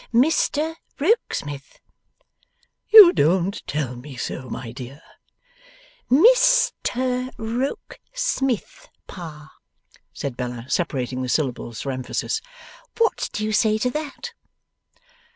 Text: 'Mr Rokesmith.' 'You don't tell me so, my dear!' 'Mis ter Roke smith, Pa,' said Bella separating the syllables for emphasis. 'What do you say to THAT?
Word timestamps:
'Mr 0.11 0.77
Rokesmith.' 0.99 1.79
'You 2.89 3.13
don't 3.13 3.61
tell 3.67 3.95
me 3.95 4.15
so, 4.17 4.49
my 4.49 4.71
dear!' 4.71 5.03
'Mis 6.09 6.73
ter 6.81 7.29
Roke 7.37 7.99
smith, 8.11 8.89
Pa,' 9.05 9.51
said 10.11 10.35
Bella 10.35 10.65
separating 10.67 11.21
the 11.21 11.29
syllables 11.29 11.81
for 11.81 11.91
emphasis. 11.91 12.41
'What 12.97 13.29
do 13.31 13.45
you 13.45 13.53
say 13.53 13.77
to 13.77 13.91
THAT? 13.91 14.33